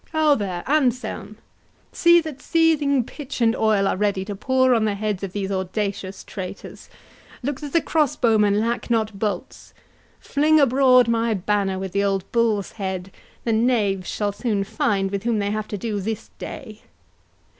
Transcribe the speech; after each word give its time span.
—Ho! 0.13 0.33
there, 0.33 0.63
Anselm 0.65 1.37
I 1.37 1.95
see 1.95 2.21
that 2.21 2.41
seething 2.41 3.03
pitch 3.03 3.39
and 3.39 3.55
oil 3.55 3.87
are 3.87 3.95
ready 3.95 4.25
to 4.25 4.35
pour 4.35 4.73
on 4.73 4.85
the 4.85 4.95
heads 4.95 5.21
of 5.23 5.31
these 5.31 5.51
audacious 5.51 6.23
traitors—Look 6.23 7.59
that 7.59 7.71
the 7.71 7.83
cross 7.83 8.15
bowmen 8.15 8.59
lack 8.59 8.89
not 8.89 9.19
bolts. 9.19 9.75
33—Fling 10.23 10.59
abroad 10.59 11.07
my 11.07 11.35
banner 11.35 11.77
with 11.77 11.91
the 11.91 12.03
old 12.03 12.23
bull's 12.31 12.71
head—the 12.71 13.53
knaves 13.53 14.07
shall 14.09 14.31
soon 14.31 14.63
find 14.63 15.11
with 15.11 15.21
whom 15.21 15.37
they 15.37 15.51
have 15.51 15.67
to 15.67 15.77
do 15.77 15.99
this 15.99 16.31
day!" 16.39 16.81